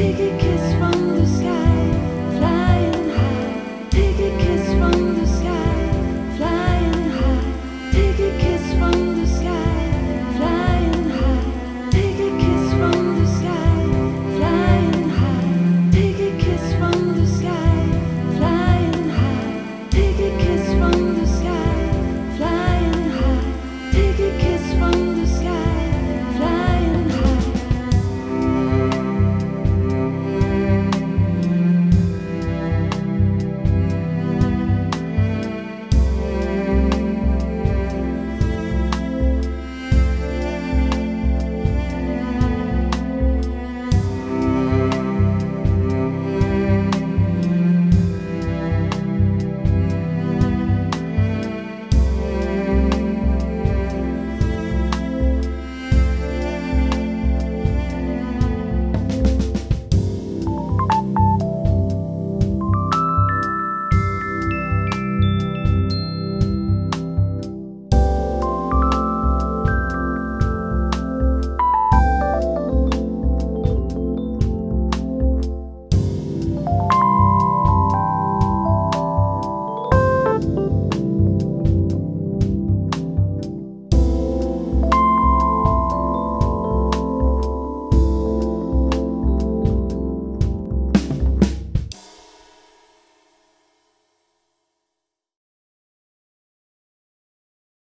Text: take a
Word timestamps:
take 0.00 0.18
a 0.18 0.39